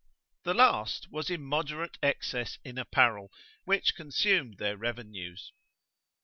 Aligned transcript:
The 0.45 0.55
last 0.55 1.11
was 1.11 1.29
immoderate 1.29 1.99
excess 2.01 2.57
in 2.65 2.79
apparel, 2.79 3.31
which 3.65 3.93
consumed 3.93 4.57
their 4.57 4.75
revenues. 4.75 5.51